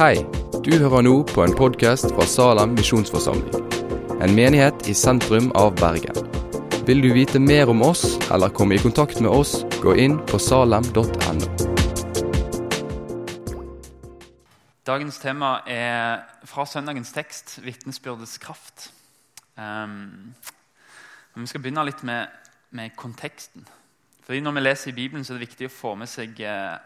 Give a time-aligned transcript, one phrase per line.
[0.00, 0.22] Hei,
[0.64, 3.66] du hører nå på en podkast fra Salem misjonsforsamling.
[4.24, 6.16] En menighet i sentrum av Bergen.
[6.88, 10.40] Vil du vite mer om oss eller komme i kontakt med oss, gå inn på
[10.40, 11.50] salem.no.
[14.88, 18.88] Dagens tema er fra søndagens tekst 'Vitnesbyrdets kraft'.
[19.60, 20.32] Um,
[21.36, 22.32] vi skal begynne litt med,
[22.70, 23.68] med, konteksten.
[24.24, 26.80] Fordi Når vi leser i Bibelen, så er det viktig å få med seg uh,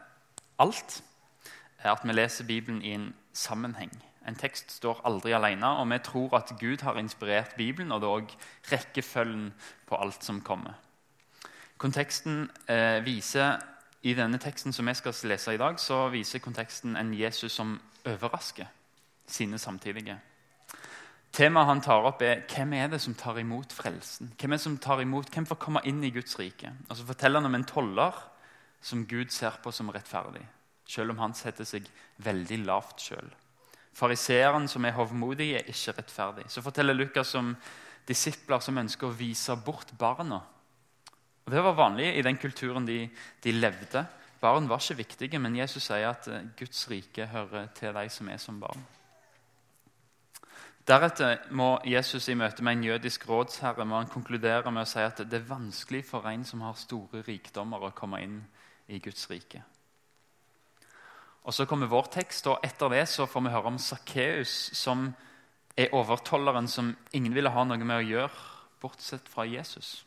[0.59, 1.05] alt
[1.93, 3.93] at vi leser Bibelen i en sammenheng.
[4.29, 8.09] En tekst står aldri alene, og vi tror at Gud har inspirert Bibelen, og det
[8.09, 8.34] er òg
[8.73, 9.51] rekkefølgen
[9.87, 10.79] på alt som kommer.
[11.79, 13.59] Konteksten eh, viser,
[14.05, 17.80] I denne teksten som vi skal lese i dag, så viser konteksten en Jesus som
[18.05, 18.66] overrasker
[19.27, 20.19] sine samtidige.
[21.32, 24.35] Temaet han tar opp, er hvem er det som tar imot frelsen.
[24.38, 26.73] Hvem er det som tar imot, hvem får komme inn i Guds rike?
[26.88, 28.21] Og så forteller han om en toller
[28.85, 30.45] som Gud ser på som rettferdig
[30.87, 31.88] selv om han setter seg
[32.24, 33.30] veldig lavt sjøl.
[33.95, 36.49] Fariseeren som er hovmodig, er ikke rettferdig.
[36.51, 37.54] Så forteller Lukas om
[38.09, 40.40] disipler som ønsker å vise bort barna.
[41.45, 43.05] Og Det var vanlig i den kulturen de,
[43.45, 44.05] de levde.
[44.40, 48.29] Barn var ikke viktige, men Jesus sier at eh, Guds rike hører til de som
[48.29, 48.82] er som barn.
[50.85, 55.01] Deretter må Jesus i møte med en jødisk rådsherre må han konkludere med å si
[55.01, 58.43] at det er vanskelig for en som har store rikdommer, å komme inn
[58.93, 59.62] i Guds rike.
[61.45, 65.10] Og Så kommer vår tekst, og etter det så får vi høre om Sakkeus, som
[65.76, 68.47] er overtolleren som ingen ville ha noe med å gjøre,
[68.81, 70.04] bortsett fra Jesus.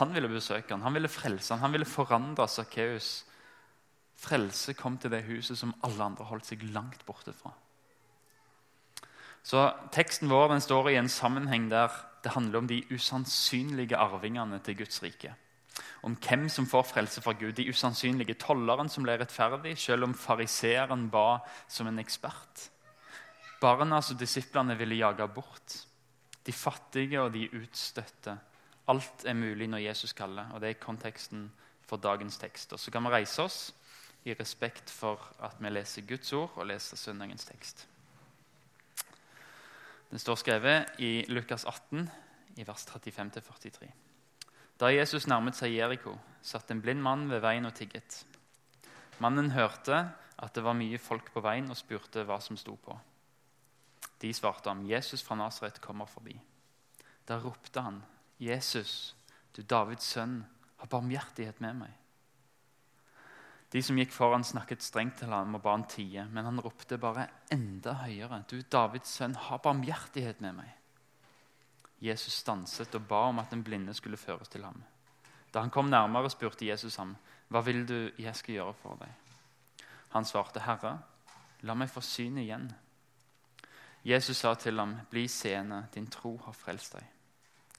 [0.00, 3.24] Han ville besøke han, han ville frelse han, han ville forandre Sakkeus.
[4.18, 7.54] Frelse kom til det huset som alle andre holdt seg langt borte fra.
[9.46, 11.92] Så Teksten vår den står i en sammenheng der
[12.24, 15.32] det handler om de usannsynlige arvingene til Guds rike
[16.02, 17.52] om hvem som får frelse fra Gud.
[17.56, 22.68] De usannsynlige tolleren som ble rettferdig, selv om fariseeren ba som en ekspert.
[23.60, 25.80] Barna som disiplene ville jage bort.
[26.46, 28.36] De fattige og de utstøtte.
[28.88, 31.48] Alt er mulig når Jesus kaller, og det er konteksten
[31.88, 32.72] for dagens tekst.
[32.72, 33.74] Og Så kan vi reise oss
[34.24, 37.86] i respekt for at vi leser Guds ord og leser søndagens tekst.
[40.10, 42.08] Den står skrevet i Lukas 18,
[42.56, 44.07] i vers 35-43.
[44.78, 46.12] Da Jesus nærmet seg Jeriko,
[46.42, 48.20] satt en blind mann ved veien og tigget.
[49.18, 50.04] Mannen hørte
[50.38, 52.94] at det var mye folk på veien, og spurte hva som sto på.
[54.22, 56.38] De svarte ham, 'Jesus fra Nasaret kommer forbi.'
[57.26, 58.04] Da ropte han,
[58.38, 59.16] 'Jesus,
[59.56, 60.44] du Davids sønn,
[60.78, 61.98] ha barmhjertighet med meg.'
[63.70, 66.98] De som gikk foran, snakket strengt til ham og ba han tie, men han ropte
[66.98, 70.77] bare enda høyere, 'Du Davids sønn, ha barmhjertighet med meg.'
[72.00, 74.82] Jesus stanset og ba om at den blinde skulle føres til ham.
[75.54, 77.16] Da han kom nærmere, spurte Jesus ham,
[77.48, 79.14] 'Hva vil du jeg skal gjøre for deg?'
[80.08, 80.98] Han svarte, 'Herre,
[81.60, 82.72] la meg få syn igjen.'
[84.04, 87.06] Jesus sa til ham, 'Bli seende, din tro har frelst deg.'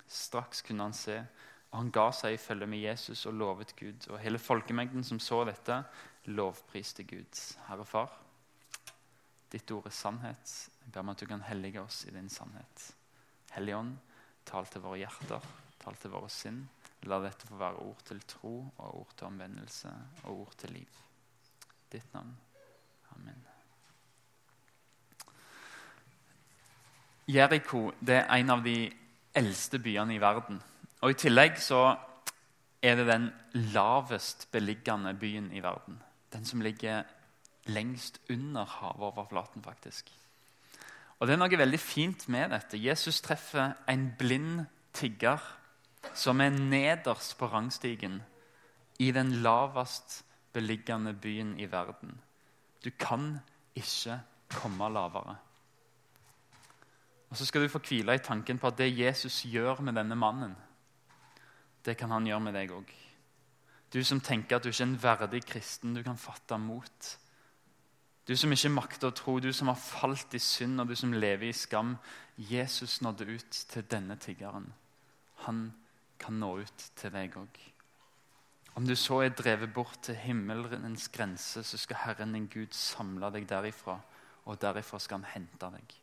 [0.08, 1.26] Straks kunne han se,
[1.72, 4.08] og han ga seg i følge med Jesus og lovet Gud.
[4.10, 5.84] Og hele folkemengden som så dette,
[6.26, 7.58] lovpriste Gud.
[7.68, 8.10] Herre Far,
[9.52, 10.70] ditt ord er sannhet.
[10.82, 12.96] Jeg ber om at du kan hellige oss i din sannhet.
[13.52, 13.98] Hellige Ånd,
[14.50, 15.46] Tal til våre hjerter,
[15.84, 16.64] tal til våre sinn.
[17.08, 19.92] La dette få være ord til tro og ord til omvendelse
[20.24, 20.98] og ord til liv.
[21.92, 22.34] Ditt navn.
[23.16, 23.46] Amen.
[27.30, 28.90] Jeriko er en av de
[29.38, 30.60] eldste byene i verden.
[31.06, 31.84] Og I tillegg så
[32.82, 33.30] er det den
[33.74, 36.02] lavest beliggende byen i verden.
[36.34, 37.04] Den som ligger
[37.70, 40.10] lengst under havoverflaten, faktisk.
[41.20, 42.80] Og Det er noe veldig fint med dette.
[42.80, 44.66] Jesus treffer en blind
[44.96, 45.42] tigger
[46.16, 48.22] som er nederst på rangstigen
[49.00, 52.16] i den lavest beliggende byen i verden.
[52.84, 53.40] Du kan
[53.76, 54.20] ikke
[54.50, 55.36] komme lavere.
[57.30, 60.16] Og Så skal du få hvile i tanken på at det Jesus gjør med denne
[60.16, 60.56] mannen,
[61.86, 62.90] det kan han gjøre med deg òg.
[63.94, 67.18] Du som tenker at du ikke er en verdig kristen, du kan fatte mot
[68.30, 71.16] du som ikke makter å tro, du som har falt i synd, og du som
[71.16, 71.96] lever i skam.
[72.38, 74.68] Jesus nådde ut til denne tiggeren.
[75.48, 75.64] Han
[76.22, 77.58] kan nå ut til deg òg.
[78.78, 83.32] Om du så er drevet bort til himmelens grense, så skal Herren din Gud samle
[83.34, 83.98] deg derifra,
[84.46, 85.98] og derifra skal han hente deg.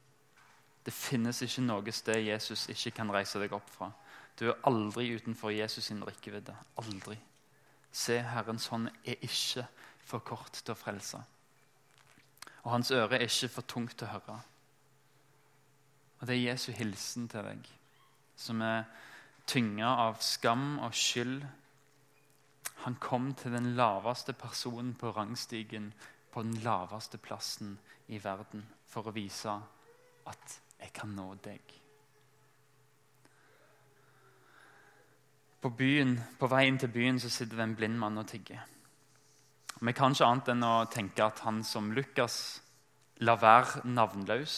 [0.83, 3.93] Det finnes ikke noe sted Jesus ikke kan reise deg opp fra.
[4.35, 6.59] Du er aldri utenfor Jesus sin rekkevidde.
[6.83, 7.21] Aldri.
[7.95, 9.69] Se, Herrens hånd er ikke
[10.03, 11.23] for kort til å frelse
[12.67, 14.41] og hans øre er ikke for tungt å høre.
[16.19, 17.69] Og Det er Jesu hilsen til deg,
[18.35, 18.89] som er
[19.47, 21.45] tynga av skam og skyld.
[22.83, 25.93] Han kom til den laveste personen på rangstigen
[26.35, 27.79] på den laveste plassen
[28.09, 29.55] i verden for å vise
[30.27, 31.63] at jeg kan nå deg.
[35.63, 38.67] På, byen, på veien til byen så sitter det en blind mann og tigger.
[39.81, 42.37] Vi kan ikke annet enn å tenke at han som Lukas
[43.21, 44.55] lar være navnløs,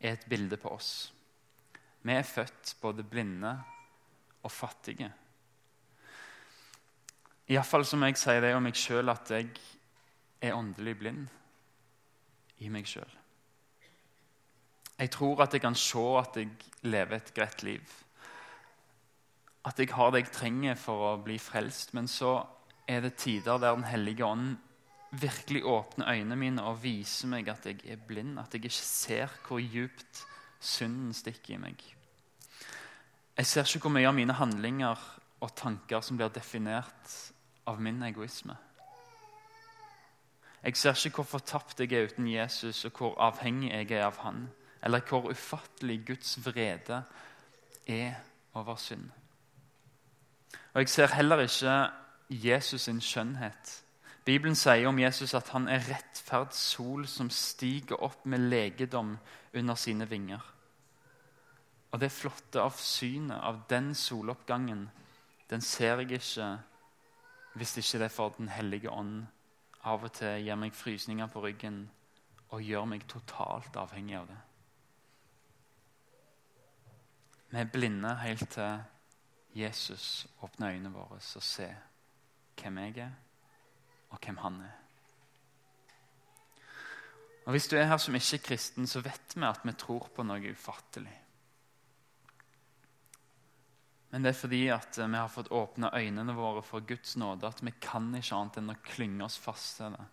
[0.00, 1.10] er et bilde på oss.
[2.02, 3.50] Vi er født både blinde
[4.40, 5.10] og fattige.
[7.50, 9.50] Iallfall som jeg sier det om meg sjøl, at jeg
[10.40, 11.26] er åndelig blind
[12.62, 13.10] i meg sjøl.
[15.00, 16.50] Jeg tror at jeg kan se at jeg
[16.86, 17.98] lever et greit liv.
[19.66, 21.94] At jeg har det jeg trenger for å bli frelst.
[21.96, 22.38] Men så
[22.90, 24.56] er det tider der Den hellige ånd
[25.10, 28.38] virkelig åpner øynene mine og viser meg at jeg er blind.
[28.38, 30.24] At jeg ikke ser hvor djupt
[30.60, 31.84] synden stikker i meg.
[33.36, 35.06] Jeg ser ikke hvor mye av mine handlinger
[35.40, 37.14] og tanker som blir definert
[37.66, 38.56] av min egoisme.
[40.60, 44.18] Jeg ser ikke hvor fortapt jeg er uten Jesus, og hvor avhengig jeg er av
[44.26, 44.44] han.
[44.84, 47.02] Eller hvor ufattelig Guds vrede
[47.86, 48.20] er
[48.54, 49.08] over synd.
[50.74, 51.90] Og Jeg ser heller ikke
[52.30, 53.82] Jesus sin skjønnhet.
[54.24, 59.16] Bibelen sier om Jesus at han er rettferd sol som stiger opp med legedom
[59.54, 60.44] under sine vinger.
[61.90, 64.86] Og det flotte av synet av den soloppgangen,
[65.50, 66.50] den ser jeg ikke
[67.58, 69.24] hvis ikke det er for Den hellige ånd
[69.82, 71.82] av og til gir meg frysninger på ryggen
[72.50, 74.38] og gjør meg totalt avhengig av det.
[77.50, 78.82] Vi er blinde helt til
[79.58, 81.89] Jesus åpner øynene våre og ser
[82.60, 83.16] hvem jeg er,
[84.10, 84.76] og hvem han er.
[87.46, 90.10] Og Hvis du er her som ikke er kristen, så vet vi at vi tror
[90.14, 91.16] på noe ufattelig.
[94.10, 97.62] Men det er fordi at vi har fått åpne øynene våre for Guds nåde, at
[97.62, 100.06] vi kan ikke annet enn å klynge oss fast til det.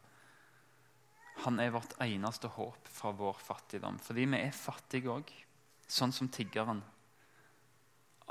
[1.45, 3.97] Han er vårt eneste håp fra vår fattigdom.
[4.01, 5.33] Fordi vi er fattige òg,
[5.85, 6.81] sånn som tiggeren.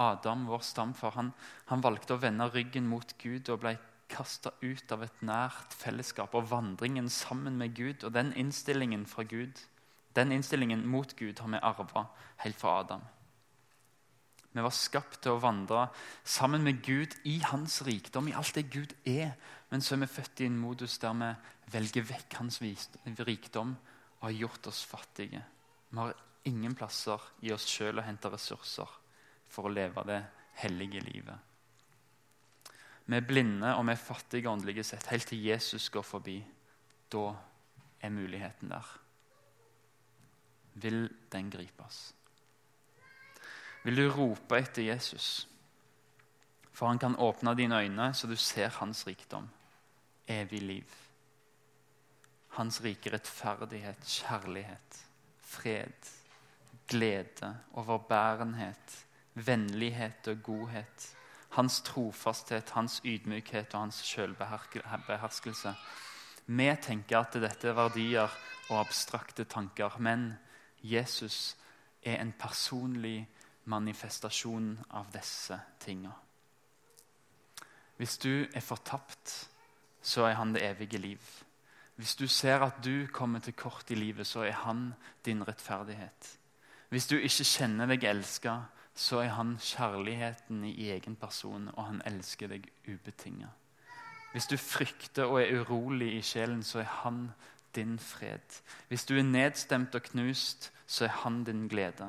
[0.03, 1.31] Adam, vår stamfar, han,
[1.71, 3.77] han valgte å vende ryggen mot Gud og ble
[4.09, 8.05] kasta ut av et nært fellesskap og vandringen sammen med Gud.
[8.05, 9.61] Og den innstillingen fra Gud,
[10.17, 12.07] den innstillingen mot Gud har vi arva
[12.45, 13.05] helt fra Adam.
[14.57, 15.83] Vi var skapt til å vandre
[16.25, 19.35] sammen med Gud i hans rikdom, i alt det Gud er.
[19.69, 21.29] Men så er vi født i en modus der vi
[21.75, 25.43] velger vekk hans rikdom og har gjort oss fattige.
[25.91, 26.17] Vi har
[26.49, 28.89] ingen plasser i oss sjøl å hente ressurser
[29.53, 30.23] for å leve det
[30.63, 31.37] hellige livet.
[33.07, 36.41] Vi er blinde og vi er fattige åndelige sett helt til Jesus går forbi.
[37.13, 37.33] Da
[38.01, 38.99] er muligheten der.
[40.75, 42.17] Vil den gripes?
[43.87, 45.47] vil du rope etter Jesus.
[46.75, 49.49] For han kan åpne dine øyne, så du ser hans rikdom.
[50.29, 50.97] Evig liv.
[52.59, 54.99] Hans rike rettferdighet, kjærlighet,
[55.41, 56.11] fred,
[56.89, 61.16] glede, overbærenhet, vennlighet og godhet.
[61.57, 65.73] Hans trofasthet, hans ydmykhet og hans selvbeherskelse.
[66.47, 68.37] Vi tenker at dette er verdier
[68.69, 70.35] og abstrakte tanker, men
[70.83, 71.57] Jesus
[72.05, 73.27] er en personlig
[73.65, 76.13] manifestasjon av disse tinga.
[77.97, 79.49] Hvis du er fortapt,
[80.03, 81.21] så er han det evige liv.
[81.97, 84.93] Hvis du ser at du kommer til kort i livet, så er han
[85.25, 86.39] din rettferdighet.
[86.89, 88.59] Hvis du ikke kjenner deg elska,
[88.97, 93.51] så er han kjærligheten i egen person, og han elsker deg ubetinga.
[94.33, 97.27] Hvis du frykter og er urolig i sjelen, så er han
[97.77, 98.63] din fred.
[98.89, 102.09] Hvis du er nedstemt og knust, så er han din glede.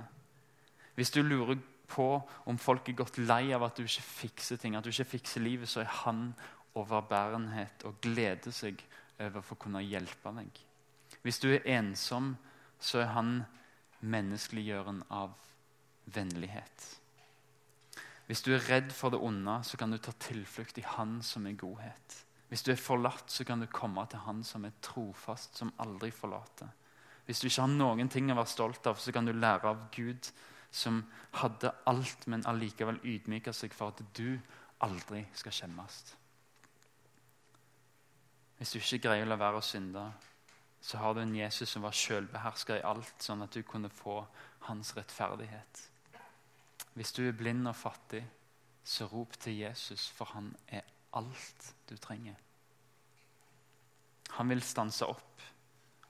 [0.96, 4.76] Hvis du lurer på om folk er gått lei av at du ikke fikser ting,
[4.76, 6.32] at du ikke fikser livet, så er han
[6.76, 8.80] overbærenhet og gleder seg
[9.20, 10.64] over for å kunne hjelpe deg.
[11.24, 12.36] Hvis du er ensom,
[12.80, 13.32] så er han
[14.00, 15.34] menneskeliggjøren av
[16.14, 16.88] vennlighet.
[18.28, 21.48] Hvis du er redd for det onde, så kan du ta tilflukt i Han som
[21.48, 22.18] er godhet.
[22.50, 26.12] Hvis du er forlatt, så kan du komme til Han som er trofast, som aldri
[26.12, 26.68] forlater.
[27.26, 29.88] Hvis du ikke har noen ting å være stolt av, så kan du lære av
[29.96, 30.30] Gud
[30.72, 31.02] som
[31.40, 34.40] hadde alt, men allikevel ydmyka seg for at du
[34.84, 36.00] aldri skal skjemmes.
[38.58, 40.06] Hvis du ikke greier å la være å synde,
[40.82, 44.22] så har du en Jesus som var sjølbeherska i alt, sånn at du kunne få
[44.70, 45.84] hans rettferdighet.
[46.98, 48.24] Hvis du er blind og fattig,
[48.82, 50.82] så rop til Jesus, for han er
[51.14, 52.34] alt du trenger.
[54.40, 55.44] Han vil stanse opp,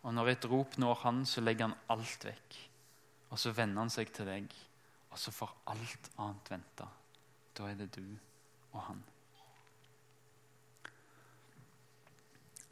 [0.03, 2.55] og når et rop når han, så legger han alt vekk.
[3.27, 4.53] Og så vender han seg til deg,
[5.11, 6.87] og så får alt annet vente.
[7.57, 8.05] Da er det du
[8.71, 9.01] og han.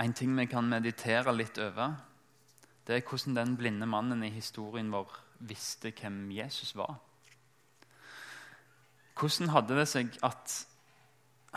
[0.05, 1.97] En ting vi kan meditere litt over,
[2.87, 5.19] det er hvordan den blinde mannen i historien vår
[5.51, 6.95] visste hvem Jesus var.
[9.15, 10.55] Hvordan hadde det seg at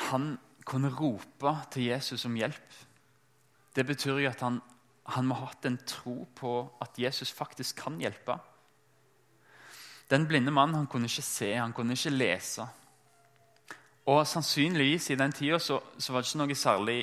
[0.09, 0.37] han
[0.69, 2.77] kunne rope til Jesus om hjelp?
[3.75, 4.61] Det betyr jo at han,
[5.15, 8.39] han må ha hatt en tro på at Jesus faktisk kan hjelpe.
[10.09, 12.65] Den blinde mannen han kunne ikke se, han kunne ikke lese.
[14.09, 16.99] Og Sannsynligvis i den tida så, så, var det ikke noe særlig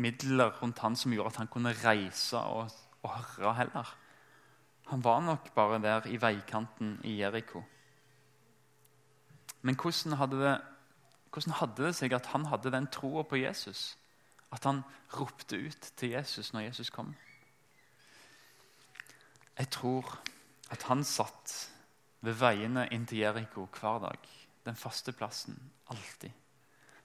[0.00, 2.72] midler rundt han som gjorde at han kunne reise og,
[3.04, 3.90] og høre heller.
[4.88, 7.60] Han var nok bare der i veikanten i Jeriko.
[9.66, 10.56] Men hvordan hadde, det,
[11.34, 13.96] hvordan hadde det seg at han hadde den troa på Jesus?
[14.54, 14.84] At han
[15.16, 17.14] ropte ut til Jesus når Jesus kom?
[19.58, 20.20] Jeg tror
[20.70, 21.54] at han satt
[22.22, 24.30] ved veiene inn til Jeriko hver dag.
[24.66, 25.58] Den faste plassen.
[25.90, 26.30] Alltid.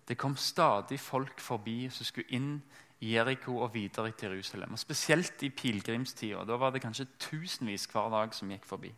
[0.07, 2.55] Det kom stadig folk forbi som skulle inn
[3.01, 4.73] i Jeriko og videre til Jerusalem.
[4.73, 6.43] Og Spesielt i pilegrimstida.
[6.45, 8.91] Da var det kanskje tusenvis hver dag som gikk forbi.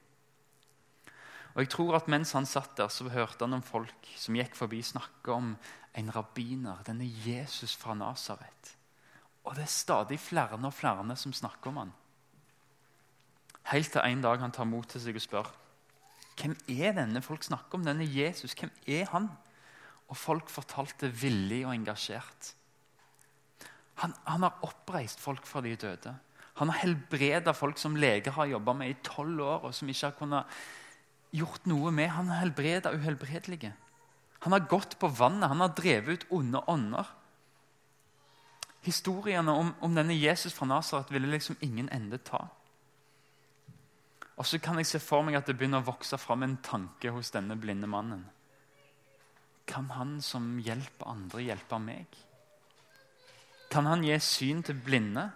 [1.54, 4.56] Og jeg tror at Mens han satt der, så hørte han om folk som gikk
[4.58, 5.56] forbi, snakke om
[5.94, 8.74] en rabbiner, denne Jesus fra Nasaret.
[9.44, 11.92] Og det er stadig flere og flere som snakker om han.
[13.70, 15.52] Helt til en dag han tar mot til seg og spør
[16.40, 17.86] hvem er denne folk snakker om?
[17.86, 19.30] Denne Jesus, hvem er han?
[20.10, 22.54] Og folk fortalte villig og engasjert.
[24.02, 26.16] Han, han har oppreist folk fra de døde.
[26.58, 30.10] Han har helbreda folk som leger har jobba med i tolv år, og som ikke
[30.10, 30.58] har kunnet
[31.34, 32.12] gjort noe med.
[32.14, 33.74] Han har helbreda uhelbredelige.
[34.44, 37.08] Han har gått på vannet, han har drevet ut onde ånder.
[38.84, 42.42] Historiene om, om denne Jesus fra Nasaret ville liksom ingen ende ta.
[44.36, 47.14] Og så kan jeg se for meg at det begynner å vokse fram en tanke
[47.16, 48.26] hos denne blinde mannen.
[49.70, 52.18] Kan han som hjelper andre, hjelpe meg?
[53.72, 55.30] Kan han gi syn til blinde?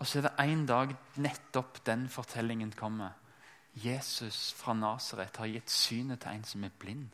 [0.00, 3.19] Og så er det en dag nettopp den fortellingen kommer.
[3.80, 7.08] Jesus fra Nasaret har gitt synet til en som er blind.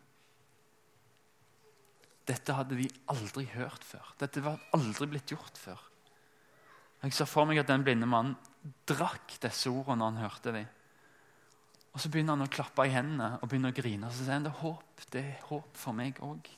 [2.27, 4.15] Dette hadde de aldri hørt før.
[4.19, 5.83] Dette var aldri blitt gjort før.
[7.05, 8.35] Jeg ser for meg at den blinde mannen
[8.89, 10.73] drakk disse ordene når han hørte dem.
[11.95, 14.11] Og Så begynner han å klappe i hendene og begynner å grine.
[14.11, 16.51] Så sier han det er håp, det er håp for meg òg.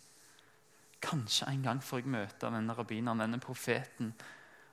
[1.04, 4.10] Kanskje en gang får jeg møte denne rabbineren, denne profeten.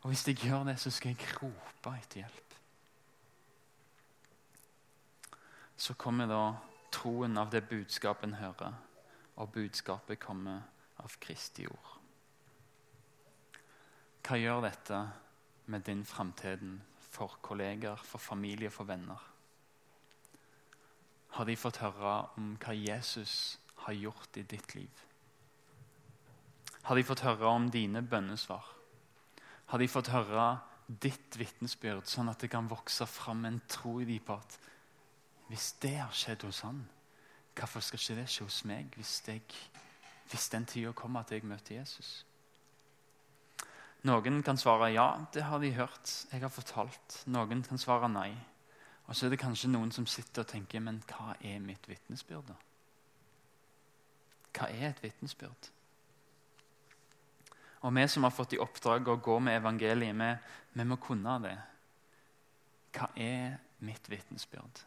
[0.01, 2.45] Og hvis jeg gjør det, så skal jeg rope etter hjelp.
[5.77, 6.55] Så kommer da
[6.91, 8.74] troen av det budskapet en hører,
[9.36, 10.63] og budskapet kommer
[11.03, 11.94] av Kristi ord.
[14.25, 15.01] Hva gjør dette
[15.70, 16.79] med din framtiden
[17.12, 19.22] for kolleger, for familie, for venner?
[21.36, 25.01] har de fått høre om hva Jesus har gjort i ditt liv?
[26.88, 28.63] Har de fått høre om dine bønnesvar?
[29.72, 30.46] Har de fått høre
[30.88, 34.58] ditt vitnesbyrd, sånn at det kan vokse fram en tro i dem på at
[35.48, 36.86] hvis det har skjedd hos han,
[37.56, 39.44] hvorfor skal ikke det skje hos meg hvis, jeg,
[40.32, 42.25] hvis den tida kommer at jeg møter Jesus?
[44.06, 46.12] Noen kan svare ja, det har de hørt.
[46.32, 47.24] Jeg har fortalt.
[47.25, 48.36] Noen kan svare nei.
[49.08, 52.52] Og så er det kanskje noen som sitter og tenker Men hva er mitt vitnesbyrd,
[52.52, 52.58] da?
[54.56, 55.72] Hva er et vitnesbyrd?
[57.86, 60.30] Og vi som har fått i oppdrag å gå med evangeliet, vi,
[60.78, 61.56] vi må kunne det.
[62.96, 64.86] Hva er mitt vitnesbyrd?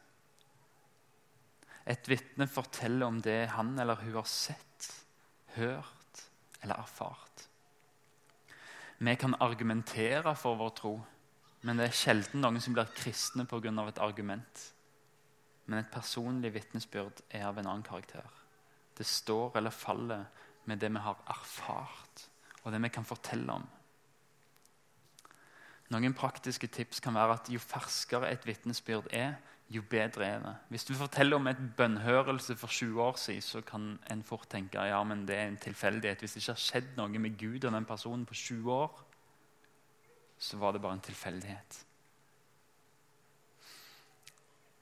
[1.89, 4.89] Et vitne forteller om det han eller hun har sett,
[5.57, 6.25] hørt
[6.61, 7.47] eller erfart.
[8.99, 10.97] Vi kan argumentere for vår tro.
[11.67, 13.89] Men det er sjelden noen som blir kristne pga.
[13.89, 14.73] et argument.
[15.67, 18.27] Men et personlig vitnesbyrd er av en annen karakter.
[18.97, 20.25] Det står eller faller
[20.65, 22.29] med det vi har erfart,
[22.63, 23.67] og det vi kan fortelle om.
[25.91, 29.39] Noen praktiske tips kan være at jo ferskere et vitnesbyrd er,
[29.69, 30.55] jo bedre er det.
[30.73, 34.81] Hvis du forteller om et bønnhørelse for 20 år siden, så kan en fort tenke
[34.81, 36.21] ja, men det er en tilfeldighet.
[36.21, 39.05] Hvis det ikke har skjedd noe med Gud og den personen på 20 år,
[40.39, 41.85] så var det bare en tilfeldighet.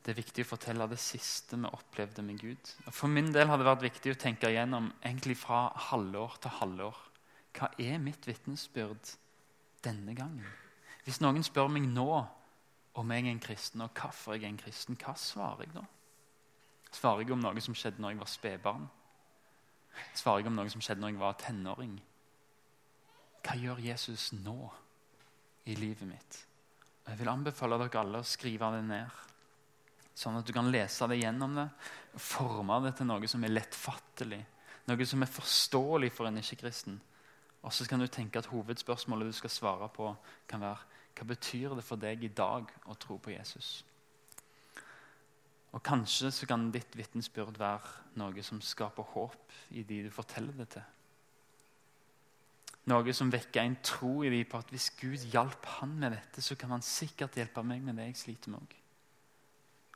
[0.07, 2.73] Det er viktig å fortelle det siste vi opplevde med Gud.
[2.95, 7.01] For min del har det vært viktig å tenke igjennom egentlig fra halvår til halvår.
[7.59, 9.17] Hva er mitt vitnesbyrd
[9.83, 10.47] denne gangen?
[11.03, 12.07] Hvis noen spør meg nå
[12.97, 15.85] om jeg er en kristen, og hvorfor jeg er en kristen, hva svarer jeg da?
[16.97, 18.89] Svarer jeg om noe som skjedde når jeg var spedbarn?
[20.17, 21.95] Svarer jeg om noe som skjedde når jeg var tenåring?
[23.45, 24.59] Hva gjør Jesus nå?
[25.67, 26.43] i livet mitt.
[27.05, 29.23] Og Jeg vil anbefale dere alle å skrive det ned,
[30.17, 31.67] sånn at du kan lese det gjennom det.
[32.23, 34.41] Forme det til noe som er lettfattelig,
[34.87, 36.99] noe som er forståelig for en ikke-kristen.
[37.67, 40.13] Og så kan du tenke at hovedspørsmålet du skal svare på,
[40.47, 43.81] kan være hva betyr det for deg i dag å tro på Jesus?
[45.73, 50.57] Og Kanskje så kan ditt vitnesbyrd være noe som skaper håp i de du forteller
[50.57, 50.85] det til.
[52.87, 56.43] Noe som vekker en tro i dem på at hvis Gud hjalp han med dette,
[56.43, 58.77] så kan han sikkert hjelpe meg med det jeg sliter med òg.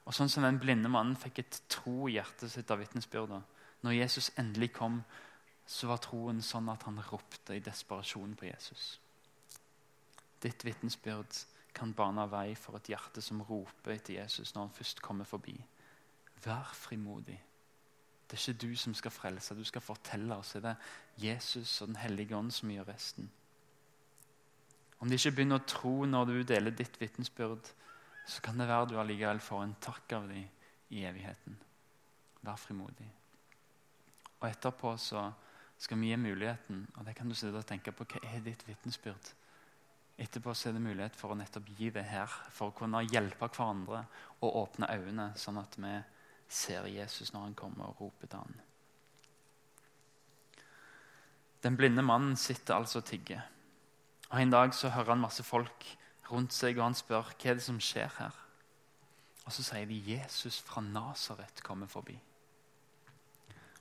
[0.09, 3.45] Og sånn som den blinde mannen fikk et tro i hjertet sitt av vitnesbyrdet.
[3.87, 4.99] Når Jesus endelig kom,
[5.71, 8.97] så var troen sånn at han ropte i desperasjon på Jesus.
[10.43, 11.37] Ditt vitnesbyrd
[11.75, 15.55] kan bane vei for et hjerte som roper etter Jesus når han først kommer forbi.
[16.45, 17.39] Vær frimodig.
[18.31, 20.55] Det er ikke du som skal frelse, du skal fortelle oss.
[20.55, 20.75] Det er
[21.19, 23.31] Jesus og Den hellige ånd som gjør resten.
[25.01, 27.73] Om de ikke begynner å tro når du deler ditt vitnesbyrd,
[28.27, 30.45] så kan det være du allikevel får en takk av dem
[30.95, 31.57] i evigheten.
[32.47, 33.09] Vær frimodig.
[34.41, 35.25] Og etterpå så
[35.81, 38.63] skal vi gi muligheten, og det kan du sitte og tenke på, hva er ditt
[38.69, 39.33] vitnesbyrd?
[40.21, 43.49] Etterpå så er det mulighet for å nettopp gi det her, for å kunne hjelpe
[43.49, 44.03] hverandre
[44.41, 45.95] og åpne øynene, sånn at vi
[46.51, 48.59] ser Jesus når han kommer og roper til ham.
[51.65, 53.43] Den blinde mannen sitter altså og tigger.
[54.31, 55.87] Og En dag så hører han masse folk
[56.31, 58.37] rundt seg, og han spør hva er det som skjer her.
[59.47, 62.17] Og Så sier de Jesus fra Nasaret kommer forbi.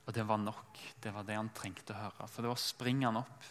[0.06, 0.78] Og det var nok.
[1.02, 2.26] Det var det han trengte å høre.
[2.28, 3.44] For da springer han opp.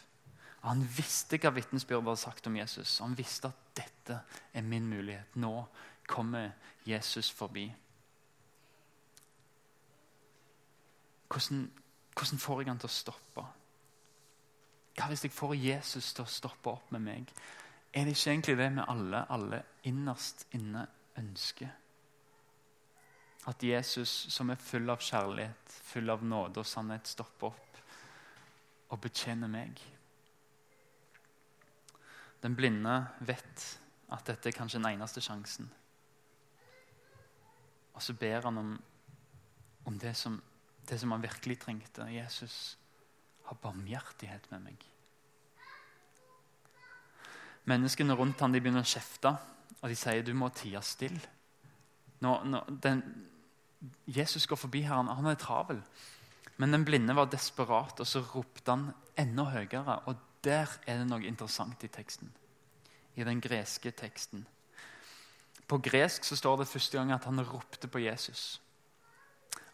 [0.66, 2.98] Han visste hva vitnesbyrdet hadde sagt om Jesus.
[3.04, 4.18] Han visste at dette
[4.54, 5.38] er min mulighet.
[5.40, 5.54] Nå
[6.10, 6.52] kommer
[6.88, 7.70] Jesus forbi.
[11.30, 11.72] Hvordan,
[12.18, 13.44] hvordan får jeg han til å stoppe?
[14.98, 17.30] Hva hvis jeg får Jesus til å stoppe opp med meg?
[17.94, 20.84] Er det ikke egentlig det vi alle, alle innerst inne
[21.22, 21.70] ønsker?
[23.48, 27.80] At Jesus, som er full av kjærlighet, full av nåde og sannhet, stopper opp
[28.90, 29.80] og betjener meg?
[32.44, 33.66] Den blinde vet
[34.10, 35.68] at dette er kanskje den eneste sjansen.
[37.94, 38.76] Og så ber han om,
[39.86, 40.40] om det som
[40.90, 42.08] det som han virkelig trengte.
[42.10, 42.78] Jesus
[43.44, 44.86] har barmhjertighet med meg.
[47.70, 49.36] Menneskene rundt ham begynner å kjefte,
[49.80, 51.22] og de sier du må tie stille.
[52.26, 53.04] Nå, nå, den,
[54.10, 55.84] Jesus går forbi her, han, han er travel.
[56.60, 60.00] Men den blinde var desperat, og så ropte han enda høyere.
[60.10, 62.32] Og der er det noe interessant i teksten.
[63.16, 64.46] I den greske teksten.
[65.68, 68.62] På gresk så står det første gang at han ropte på Jesus.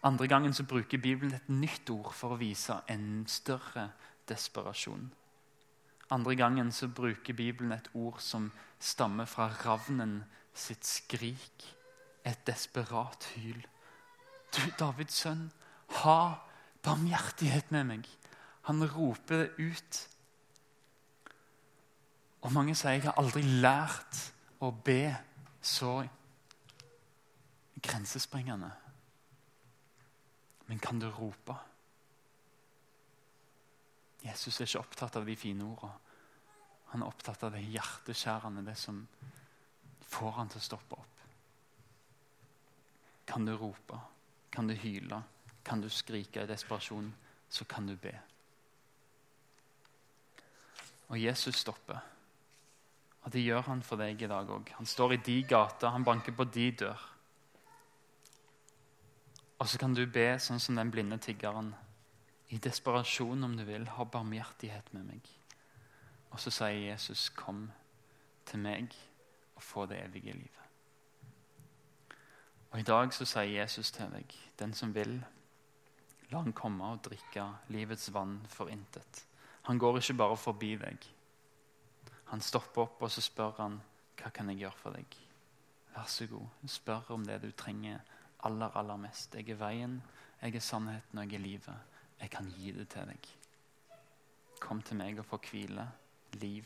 [0.03, 3.89] Andre gangen så bruker Bibelen et nytt ord for å vise en større
[4.29, 5.07] desperasjon.
[6.13, 10.19] Andre gangen så bruker Bibelen et ord som stammer fra ravnen
[10.53, 11.65] sitt skrik.
[12.25, 13.65] Et desperat hyl.
[14.53, 15.49] Du, Davids sønn,
[16.01, 16.19] ha
[16.85, 18.09] barmhjertighet med meg.
[18.69, 20.01] Han roper ut.
[22.45, 24.19] Og mange sier jeg har aldri lært
[24.61, 25.09] å be
[25.65, 25.97] så
[27.81, 28.69] grensesprengende.
[30.69, 31.55] Men kan du rope?
[34.25, 36.01] Jesus er ikke opptatt av de fine ordene.
[36.93, 39.01] Han er opptatt av det hjerteskjærende, det som
[40.05, 41.23] får han til å stoppe opp.
[43.25, 43.99] Kan du rope?
[44.53, 45.23] Kan du hyle?
[45.65, 47.09] Kan du skrike i desperasjon?
[47.49, 48.13] Så kan du be.
[51.09, 52.14] Og Jesus stopper.
[53.25, 54.69] Og det gjør han for deg i dag òg.
[54.77, 57.05] Han står i de gater, han banker på de dør.
[59.59, 61.71] Og så kan du be sånn som den blinde tiggeren.
[62.53, 65.31] I desperasjon, om du vil, ha barmhjertighet med meg.
[66.29, 67.71] Og så sier Jesus, 'Kom
[68.45, 68.93] til meg
[69.55, 70.69] og få det evige livet'.
[72.71, 74.25] Og I dag så sier Jesus til deg,
[74.59, 75.25] 'Den som vil,
[76.29, 79.25] la han komme og drikke livets vann for intet'.
[79.61, 80.97] Han går ikke bare forbi deg.
[82.31, 83.81] Han stopper opp og så spør han,
[84.17, 85.17] 'Hva kan jeg gjøre for deg?'
[85.95, 87.99] Vær så god, spør om det du trenger
[88.43, 89.35] aller, aller mest.
[89.35, 90.03] Jeg er veien,
[90.41, 91.75] jeg er sannheten, og jeg er livet.
[92.21, 93.29] Jeg kan gi det til deg.
[94.59, 95.87] Kom til meg og få hvile,
[96.33, 96.65] liv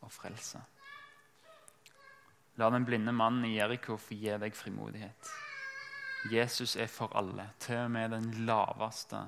[0.00, 0.60] og frelse.
[2.56, 5.30] La den blinde mannen i Jeriko få gi deg frimodighet.
[6.32, 9.22] Jesus er for alle, til og med den laveste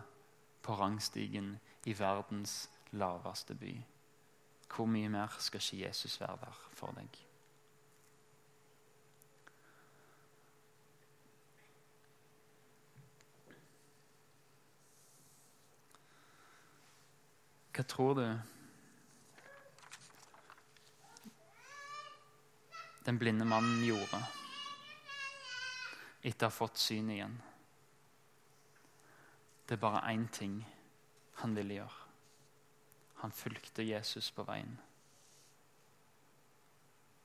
[0.62, 1.55] på rangstigen
[1.87, 3.73] i verdens laveste by.
[4.73, 7.19] Hvor mye mer skal ikke Jesus være der for deg?
[17.73, 18.25] Hva tror du
[23.07, 24.21] den blinde mannen gjorde
[26.23, 27.35] etter å ha fått syn igjen?
[29.67, 30.61] Det er bare én ting
[31.41, 32.02] han ville gjøre.
[33.23, 34.75] Han fulgte Jesus på veien.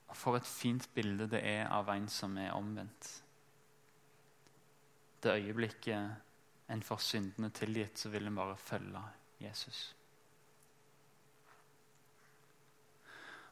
[0.08, 3.10] Og For et fint bilde det er av en som er omvendt.
[5.24, 9.02] Det øyeblikket en får syndene tilgitt, så vil en bare følge
[9.42, 9.96] Jesus.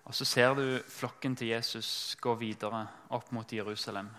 [0.06, 4.10] Og Så ser du flokken til Jesus gå videre opp mot Jerusalem.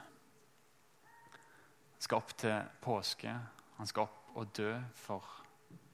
[1.93, 3.37] Han skal opp til påske.
[3.77, 5.23] Han skal opp og dø for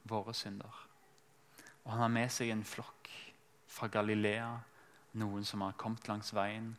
[0.08, 0.91] våre synder.
[1.84, 3.10] Og han har med seg en flokk
[3.72, 4.50] fra Galilea,
[5.18, 6.70] noen som har kommet langs veien.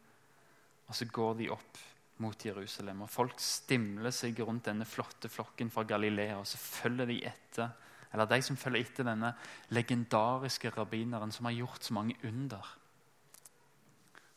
[0.87, 1.81] Og så går de opp
[2.23, 3.03] mot Jerusalem.
[3.03, 7.73] Og folk stimler seg rundt denne flotte flokken fra Galilea, og så følger de etter
[8.13, 9.31] eller de som følger etter denne
[9.73, 12.67] legendariske rabbineren som har gjort så mange under.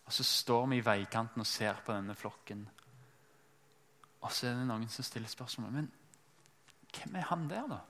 [0.06, 2.62] Og Så står vi i veikanten og ser på denne flokken.
[4.22, 5.90] Og så er det noen som stiller spørsmål men
[6.96, 7.80] hvem er han der, da?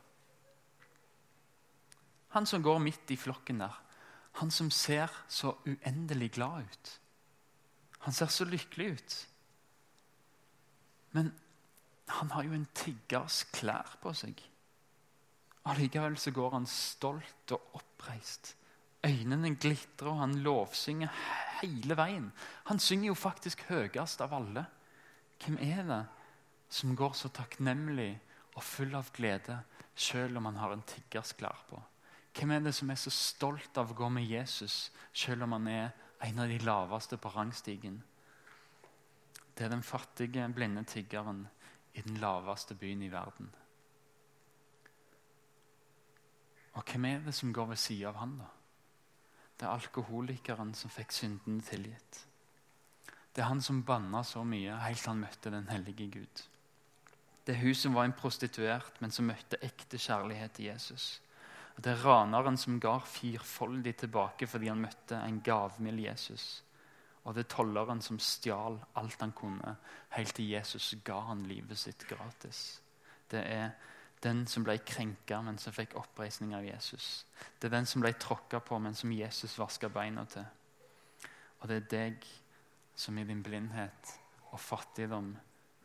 [2.37, 3.73] Han som går midt i flokken der.
[4.37, 6.91] Han som ser så uendelig glad ut.
[8.05, 9.15] Han ser så lykkelig ut.
[11.17, 11.33] Men
[12.07, 14.43] han har jo en tiggers klær på seg.
[15.67, 18.53] Allikevel så går han stolt og oppreist.
[19.07, 21.17] Øynene glitrer, og han lovsynger
[21.63, 22.29] hele veien.
[22.69, 24.69] Han synger jo faktisk høyest av alle.
[25.41, 26.05] Hvem er det
[26.69, 28.13] som går så takknemlig
[28.53, 29.63] og full av glede
[29.97, 31.81] selv om han har en tiggers klær på?
[32.37, 35.69] Hvem er det som er så stolt av å gå med Jesus selv om han
[35.73, 35.87] er
[36.27, 38.03] en av de laveste på rangstigen?
[39.57, 41.47] Det er den fattige, blinde tiggeren
[41.97, 43.49] i den laveste byen i verden.
[46.77, 48.51] Og hvem er det som går ved siden av han da?
[49.57, 52.27] Det er alkoholikeren som fikk syndene tilgitt.
[53.33, 56.43] Det er han som banna så mye helt til han møtte den hellige Gud.
[57.47, 61.07] Det er hun som var en prostituert, men som møtte ekte kjærlighet til Jesus.
[61.77, 66.63] Og Det er raneren som ga firfoldig tilbake fordi han møtte en gavmild Jesus.
[67.25, 69.77] Og det er tolleren som stjal alt han kunne,
[70.15, 72.81] helt til Jesus ga han livet sitt gratis.
[73.31, 73.73] Det er
[74.23, 77.27] den som ble krenka, men som fikk oppreisning av Jesus.
[77.59, 80.47] Det er den som ble tråkka på, men som Jesus vaska beina til.
[81.61, 82.29] Og det er deg
[82.97, 84.15] som i din blindhet
[84.53, 85.35] og fattigdom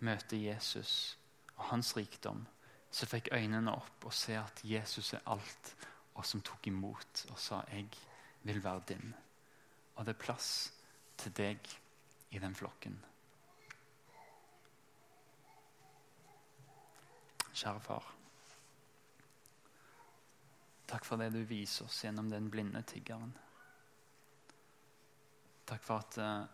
[0.05, 1.17] møter Jesus
[1.57, 2.45] og hans rikdom,
[2.91, 5.75] som fikk øynene opp og se at Jesus er alt,
[6.15, 7.89] og som tok imot og sa 'Jeg
[8.43, 9.13] vil være din'.
[9.95, 10.73] Og det er plass
[11.17, 11.59] til deg
[12.31, 13.05] i den flokken.
[17.53, 18.15] Kjære far.
[20.87, 23.37] Takk for det du viser oss gjennom den blinde tiggeren.
[25.65, 26.47] Takk for at uh,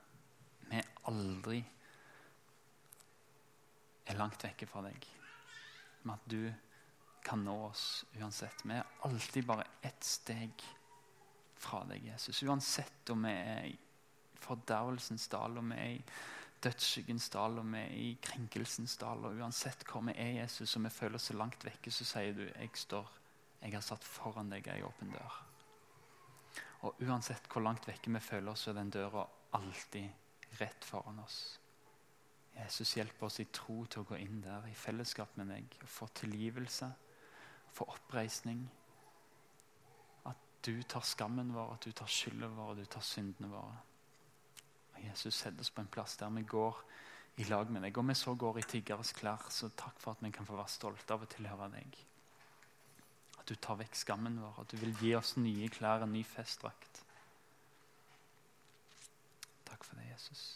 [0.70, 1.62] vi aldri
[4.06, 5.08] er langt vekke fra deg.
[6.08, 6.42] Med at du
[7.28, 8.64] kan nå oss uansett.
[8.64, 10.64] Vi er alltid bare ett steg
[11.60, 12.44] fra deg, Jesus.
[12.48, 13.76] Uansett om vi er i
[14.40, 16.04] fordervelsens dal, om vi er i
[16.64, 19.26] dødsskyggens dal, om vi er i krenkelsens dal.
[19.26, 22.38] og Uansett hvor vi er, Jesus, og vi føler oss så langt vekke, så sier
[22.38, 23.12] du jeg står,
[23.62, 25.38] jeg har satt foran deg ei åpen dør.
[26.88, 29.26] Og uansett hvor langt vekke vi føler oss, så er den døra
[29.58, 31.58] alltid rett foran oss.
[32.58, 35.92] Jesus hjelper oss i tro til å gå inn der i fellesskap med deg og
[35.92, 36.90] få tilgivelse,
[37.78, 38.64] få oppreisning.
[40.26, 43.78] At du tar skammen vår, at du tar skylden vår, du tar syndene våre.
[44.96, 46.82] Og Jesus setter oss på en plass der vi går
[47.38, 47.98] i lag med deg.
[47.98, 50.74] Og vi så går i tiggeres klær, så takk for at vi kan få være
[50.74, 52.00] stolte av å tilhøre deg.
[53.38, 56.26] At du tar vekk skammen vår, at du vil gi oss nye klær, en ny
[56.26, 57.04] festdrakt.
[59.68, 60.56] Takk for det, Jesus.